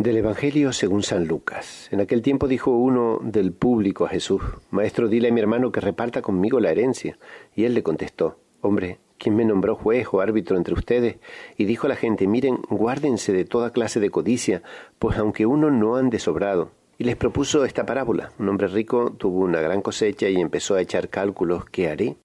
Del 0.00 0.16
Evangelio 0.16 0.72
según 0.72 1.02
San 1.02 1.26
Lucas. 1.26 1.86
En 1.92 2.00
aquel 2.00 2.22
tiempo 2.22 2.48
dijo 2.48 2.70
uno 2.70 3.18
del 3.22 3.52
público 3.52 4.06
a 4.06 4.08
Jesús, 4.08 4.40
Maestro, 4.70 5.08
dile 5.08 5.28
a 5.28 5.30
mi 5.30 5.42
hermano 5.42 5.70
que 5.72 5.80
reparta 5.80 6.22
conmigo 6.22 6.58
la 6.58 6.70
herencia. 6.70 7.18
Y 7.54 7.64
él 7.64 7.74
le 7.74 7.82
contestó, 7.82 8.38
Hombre, 8.62 8.98
¿quién 9.18 9.36
me 9.36 9.44
nombró 9.44 9.76
juez 9.76 10.06
o 10.10 10.22
árbitro 10.22 10.56
entre 10.56 10.72
ustedes? 10.72 11.18
Y 11.58 11.66
dijo 11.66 11.84
a 11.84 11.90
la 11.90 11.96
gente, 11.96 12.26
Miren, 12.26 12.60
guárdense 12.70 13.34
de 13.34 13.44
toda 13.44 13.74
clase 13.74 14.00
de 14.00 14.08
codicia, 14.08 14.62
pues 14.98 15.18
aunque 15.18 15.44
uno 15.44 15.70
no 15.70 15.96
ande 15.96 16.18
sobrado. 16.18 16.70
Y 16.96 17.04
les 17.04 17.16
propuso 17.16 17.66
esta 17.66 17.84
parábola. 17.84 18.32
Un 18.38 18.48
hombre 18.48 18.68
rico 18.68 19.12
tuvo 19.12 19.40
una 19.40 19.60
gran 19.60 19.82
cosecha 19.82 20.30
y 20.30 20.36
empezó 20.36 20.76
a 20.76 20.80
echar 20.80 21.10
cálculos, 21.10 21.66
¿qué 21.66 21.90
haré? 21.90 22.16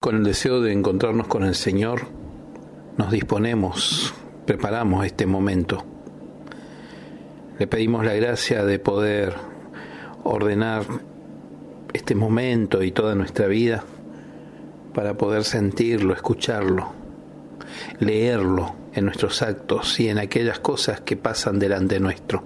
Con 0.00 0.16
el 0.16 0.24
deseo 0.24 0.60
de 0.60 0.72
encontrarnos 0.72 1.28
con 1.28 1.44
el 1.44 1.54
Señor, 1.54 2.08
nos 2.98 3.12
disponemos 3.12 4.16
preparamos 4.46 5.06
este 5.06 5.26
momento. 5.26 5.84
Le 7.58 7.66
pedimos 7.66 8.04
la 8.04 8.14
gracia 8.14 8.64
de 8.64 8.78
poder 8.78 9.34
ordenar 10.24 10.84
este 11.92 12.14
momento 12.14 12.82
y 12.82 12.92
toda 12.92 13.14
nuestra 13.14 13.46
vida 13.46 13.84
para 14.94 15.14
poder 15.14 15.44
sentirlo, 15.44 16.14
escucharlo, 16.14 16.92
leerlo 18.00 18.74
en 18.94 19.04
nuestros 19.04 19.42
actos 19.42 19.98
y 20.00 20.08
en 20.08 20.18
aquellas 20.18 20.58
cosas 20.58 21.00
que 21.00 21.16
pasan 21.16 21.58
delante 21.58 22.00
nuestro. 22.00 22.42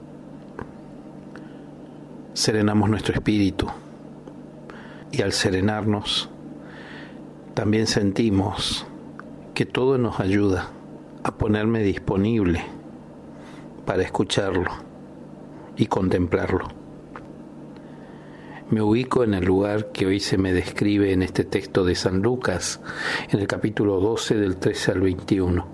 Serenamos 2.35 2.91
nuestro 2.91 3.15
espíritu 3.15 3.67
y 5.11 5.23
al 5.23 5.33
serenarnos 5.33 6.29
también 7.55 7.87
sentimos 7.87 8.87
que 9.55 9.65
todo 9.65 9.97
nos 9.97 10.21
ayuda 10.21 10.71
a 11.27 11.33
ponerme 11.33 11.83
disponible 11.83 12.63
para 13.85 14.05
escucharlo 14.05 14.71
y 15.77 15.87
contemplarlo. 15.87 16.69
Me 18.71 18.81
ubico 18.81 19.25
en 19.25 19.35
el 19.35 19.45
lugar 19.45 19.91
que 19.91 20.07
hoy 20.07 20.21
se 20.21 20.39
me 20.39 20.53
describe 20.53 21.13
en 21.13 21.25
este 21.25 21.43
texto 21.43 21.85
de 21.85 21.97
San 21.97 22.23
Lucas, 22.23 22.81
en 23.29 23.41
el 23.41 23.49
capítulo 23.49 23.99
12 23.99 24.37
del 24.37 24.57
13 24.59 24.93
al 24.93 25.01
21. 25.01 25.67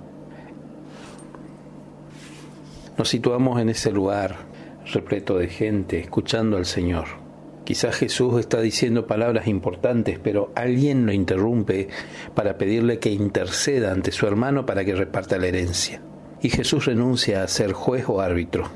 Nos 2.97 3.09
situamos 3.11 3.61
en 3.61 3.69
ese 3.69 3.93
lugar 3.93 4.47
repleto 4.91 5.37
de 5.37 5.49
gente, 5.49 6.01
escuchando 6.01 6.57
al 6.57 6.65
Señor 6.65 7.22
Quizás 7.65 7.97
Jesús 7.97 8.41
está 8.41 8.61
diciendo 8.61 9.07
palabras 9.07 9.47
importantes, 9.47 10.19
pero 10.19 10.51
alguien 10.57 11.07
lo 11.07 11.13
interrumpe 11.13 11.89
para 12.35 12.59
pedirle 12.59 12.99
que 12.99 13.11
interceda 13.11 13.93
ante 13.93 14.11
su 14.11 14.27
hermano 14.27 14.67
para 14.67 14.85
que 14.85 14.97
reparta 14.97 15.39
la 15.39 15.47
herencia. 15.47 16.03
Y 16.41 16.51
Jesús 16.51 16.87
renuncia 16.87 17.45
a 17.45 17.49
ser 17.49 17.73
juez 17.73 18.05
o 18.09 18.21
árbitro. 18.21 18.69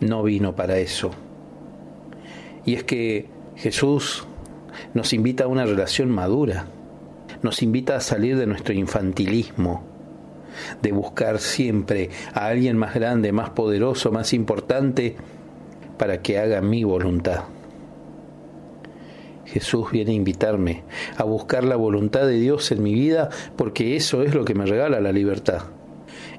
No 0.00 0.22
vino 0.22 0.54
para 0.54 0.78
eso. 0.78 1.10
Y 2.66 2.74
es 2.74 2.84
que 2.84 3.28
Jesús 3.56 4.26
nos 4.92 5.12
invita 5.14 5.44
a 5.44 5.48
una 5.48 5.64
relación 5.64 6.10
madura, 6.10 6.66
nos 7.42 7.62
invita 7.62 7.96
a 7.96 8.00
salir 8.00 8.36
de 8.36 8.46
nuestro 8.46 8.74
infantilismo, 8.74 9.82
de 10.82 10.92
buscar 10.92 11.38
siempre 11.38 12.10
a 12.34 12.46
alguien 12.46 12.76
más 12.76 12.94
grande, 12.94 13.32
más 13.32 13.50
poderoso, 13.50 14.12
más 14.12 14.34
importante, 14.34 15.16
para 16.00 16.22
que 16.22 16.38
haga 16.38 16.62
mi 16.62 16.82
voluntad. 16.82 17.44
Jesús 19.44 19.90
viene 19.90 20.12
a 20.12 20.14
invitarme 20.14 20.82
a 21.18 21.24
buscar 21.24 21.62
la 21.62 21.76
voluntad 21.76 22.26
de 22.26 22.40
Dios 22.40 22.72
en 22.72 22.82
mi 22.82 22.94
vida 22.94 23.28
porque 23.54 23.96
eso 23.96 24.22
es 24.22 24.34
lo 24.34 24.46
que 24.46 24.54
me 24.54 24.64
regala 24.64 24.98
la 25.00 25.12
libertad. 25.12 25.64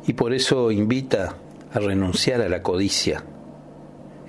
Y 0.07 0.13
por 0.13 0.33
eso 0.33 0.71
invita 0.71 1.35
a 1.71 1.77
renunciar 1.77 2.41
a 2.41 2.49
la 2.49 2.63
codicia. 2.63 3.23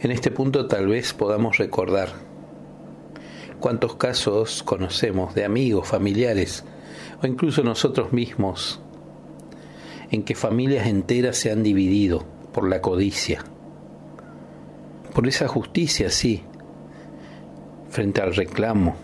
En 0.00 0.10
este 0.10 0.30
punto 0.30 0.66
tal 0.66 0.88
vez 0.88 1.14
podamos 1.14 1.56
recordar 1.56 2.10
cuántos 3.58 3.96
casos 3.96 4.62
conocemos 4.62 5.34
de 5.34 5.46
amigos, 5.46 5.88
familiares 5.88 6.62
o 7.22 7.26
incluso 7.26 7.62
nosotros 7.62 8.12
mismos 8.12 8.82
en 10.10 10.24
que 10.24 10.34
familias 10.34 10.88
enteras 10.88 11.38
se 11.38 11.50
han 11.50 11.62
dividido 11.62 12.22
por 12.52 12.68
la 12.68 12.82
codicia 12.82 13.42
por 15.14 15.28
esa 15.28 15.48
justicia, 15.48 16.10
sí, 16.10 16.42
frente 17.90 18.20
al 18.22 18.34
reclamo 18.34 18.96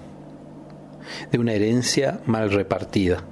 de 1.30 1.38
una 1.38 1.52
herencia 1.52 2.20
mal 2.26 2.50
repartida. 2.50 3.22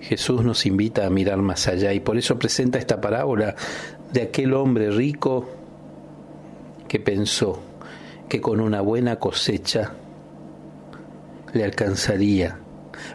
Jesús 0.00 0.44
nos 0.44 0.66
invita 0.66 1.06
a 1.06 1.10
mirar 1.10 1.38
más 1.38 1.68
allá 1.68 1.92
y 1.92 2.00
por 2.00 2.18
eso 2.18 2.38
presenta 2.38 2.78
esta 2.78 3.00
parábola 3.00 3.54
de 4.12 4.22
aquel 4.22 4.52
hombre 4.54 4.90
rico 4.90 5.48
que 6.88 7.00
pensó 7.00 7.60
que 8.28 8.40
con 8.40 8.60
una 8.60 8.80
buena 8.80 9.16
cosecha 9.16 9.92
le 11.54 11.64
alcanzaría 11.64 12.58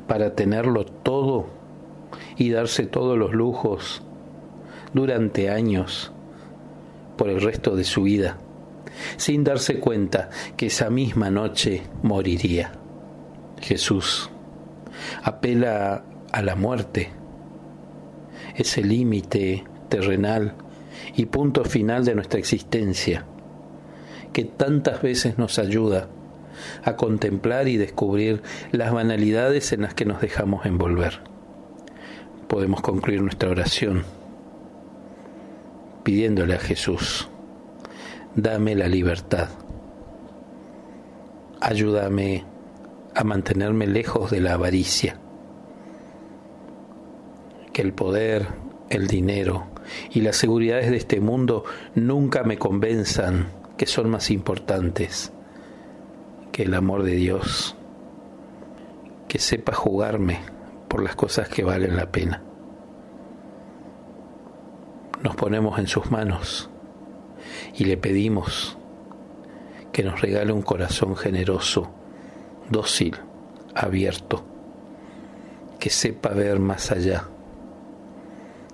para 0.08 0.34
tenerlo 0.34 0.86
todo 0.86 1.48
y 2.38 2.50
darse 2.52 2.86
todos 2.86 3.18
los 3.18 3.34
lujos 3.34 4.02
durante 4.94 5.50
años 5.50 6.14
por 7.18 7.30
el 7.30 7.42
resto 7.42 7.76
de 7.76 7.84
su 7.84 8.04
vida, 8.04 8.38
sin 9.18 9.44
darse 9.44 9.80
cuenta 9.80 10.30
que 10.56 10.68
esa 10.68 10.90
misma 10.90 11.30
noche 11.30 11.84
moriría. 12.04 12.72
Jesús 13.60 14.30
apela 15.24 16.06
a 16.32 16.42
la 16.42 16.56
muerte, 16.56 17.12
ese 18.56 18.84
límite 18.84 19.64
terrenal 19.90 20.56
y 21.16 21.26
punto 21.26 21.64
final 21.66 22.06
de 22.06 22.16
nuestra 22.16 22.40
existencia, 22.40 23.26
que 24.34 24.44
tantas 24.44 25.02
veces 25.02 25.38
nos 25.38 25.60
ayuda 25.60 26.10
a 26.84 26.96
contemplar 26.96 27.68
y 27.68 27.78
descubrir 27.78 28.42
las 28.72 28.92
banalidades 28.92 29.72
en 29.74 29.82
las 29.82 29.94
que 29.94 30.06
nos 30.06 30.22
dejamos 30.22 30.66
envolver. 30.66 31.22
Podemos 32.48 32.82
concluir 32.82 33.22
nuestra 33.22 33.50
oración 33.50 34.17
pidiéndole 36.08 36.56
a 36.56 36.60
Jesús, 36.60 37.28
dame 38.34 38.76
la 38.76 38.88
libertad, 38.88 39.50
ayúdame 41.60 42.46
a 43.14 43.26
mantenerme 43.26 43.88
lejos 43.88 44.32
de 44.32 44.40
la 44.40 44.54
avaricia, 44.54 45.20
que 47.74 47.82
el 47.82 47.92
poder, 47.92 48.48
el 48.90 49.08
dinero 49.08 49.68
y 50.10 50.22
las 50.22 50.38
seguridades 50.38 50.90
de 50.92 50.96
este 50.96 51.20
mundo 51.20 51.66
nunca 51.94 52.44
me 52.46 52.58
convenzan 52.58 53.48
que 53.76 53.86
son 53.86 54.10
más 54.10 54.32
importantes 54.32 55.34
que 56.54 56.64
el 56.64 56.74
amor 56.74 57.04
de 57.04 57.16
Dios, 57.16 57.76
que 59.28 59.40
sepa 59.40 59.74
jugarme 59.74 60.40
por 60.88 61.04
las 61.04 61.18
cosas 61.18 61.50
que 61.50 61.66
valen 61.66 61.98
la 61.98 62.14
pena 62.14 62.47
nos 65.24 65.36
ponemos 65.36 65.80
en 65.80 65.88
sus 65.88 66.12
manos 66.12 66.70
y 67.76 67.86
le 67.86 67.98
pedimos 67.98 68.78
que 69.92 70.04
nos 70.04 70.22
regale 70.22 70.52
un 70.52 70.62
corazón 70.62 71.16
generoso, 71.16 71.90
dócil, 72.70 73.16
abierto, 73.74 74.44
que 75.80 75.90
sepa 75.90 76.30
ver 76.30 76.60
más 76.60 76.92
allá 76.92 77.30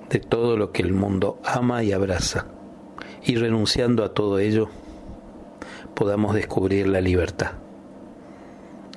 de 0.10 0.20
todo 0.20 0.58
lo 0.58 0.72
que 0.72 0.82
el 0.82 0.94
mundo 0.94 1.40
ama 1.46 1.84
y 1.84 1.92
abraza, 1.92 2.48
y 3.24 3.36
renunciando 3.36 4.04
a 4.04 4.14
todo 4.14 4.40
ello, 4.40 4.70
podamos 5.96 6.36
descubrir 6.36 6.88
la 6.88 7.02
libertad, 7.02 7.54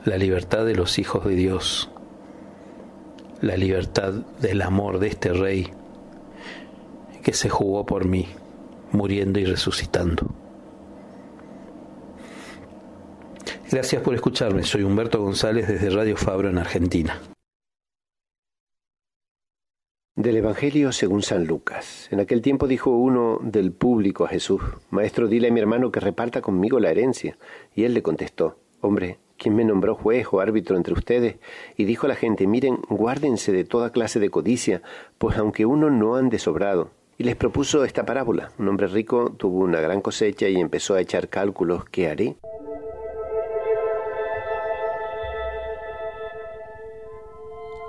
la 0.04 0.16
libertad 0.18 0.64
de 0.64 0.74
los 0.74 0.98
hijos 0.98 1.24
de 1.24 1.34
Dios, 1.34 1.90
la 3.40 3.56
libertad 3.56 4.12
del 4.40 4.62
amor 4.62 4.98
de 4.98 5.08
este 5.08 5.32
Rey 5.32 5.70
que 7.26 7.32
se 7.32 7.48
jugó 7.48 7.84
por 7.84 8.04
mí, 8.04 8.28
muriendo 8.92 9.40
y 9.40 9.44
resucitando. 9.44 10.28
Gracias 13.68 14.00
por 14.00 14.14
escucharme, 14.14 14.62
soy 14.62 14.84
Humberto 14.84 15.20
González 15.20 15.66
desde 15.66 15.90
Radio 15.90 16.16
Fabro 16.16 16.50
en 16.50 16.58
Argentina. 16.58 17.20
Del 20.14 20.36
Evangelio 20.36 20.92
según 20.92 21.22
San 21.22 21.48
Lucas. 21.48 22.06
En 22.12 22.20
aquel 22.20 22.42
tiempo 22.42 22.68
dijo 22.68 22.92
uno 22.92 23.40
del 23.42 23.72
público 23.72 24.24
a 24.24 24.28
Jesús, 24.28 24.62
Maestro, 24.90 25.26
dile 25.26 25.48
a 25.48 25.52
mi 25.52 25.58
hermano 25.58 25.90
que 25.90 25.98
reparta 25.98 26.40
conmigo 26.40 26.78
la 26.78 26.92
herencia. 26.92 27.36
Y 27.74 27.82
él 27.82 27.94
le 27.94 28.04
contestó, 28.04 28.60
Hombre, 28.80 29.18
¿quién 29.36 29.56
me 29.56 29.64
nombró 29.64 29.96
juez 29.96 30.28
o 30.30 30.38
árbitro 30.38 30.76
entre 30.76 30.94
ustedes? 30.94 31.38
Y 31.76 31.86
dijo 31.86 32.06
a 32.06 32.10
la 32.10 32.14
gente, 32.14 32.46
Miren, 32.46 32.78
guárdense 32.88 33.50
de 33.50 33.64
toda 33.64 33.90
clase 33.90 34.20
de 34.20 34.30
codicia, 34.30 34.80
pues 35.18 35.36
aunque 35.38 35.66
uno 35.66 35.90
no 35.90 36.14
ande 36.14 36.38
sobrado. 36.38 36.92
Y 37.18 37.24
les 37.24 37.36
propuso 37.36 37.84
esta 37.84 38.04
parábola. 38.04 38.50
Un 38.58 38.68
hombre 38.68 38.86
rico 38.86 39.32
tuvo 39.36 39.60
una 39.60 39.80
gran 39.80 40.00
cosecha 40.00 40.48
y 40.48 40.56
empezó 40.56 40.94
a 40.94 41.00
echar 41.00 41.28
cálculos, 41.28 41.84
¿qué 41.86 42.08
haré? 42.08 42.36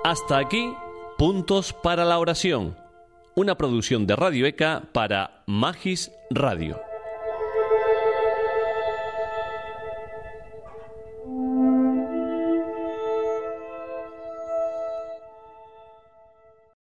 Hasta 0.04 0.38
aquí 0.38 0.72
Puntos 1.18 1.72
para 1.72 2.04
la 2.04 2.20
oración, 2.20 2.76
una 3.34 3.56
producción 3.56 4.06
de 4.06 4.14
Radio 4.14 4.46
ECA 4.46 4.84
para 4.92 5.42
Magis 5.48 6.12
Radio. 6.30 6.87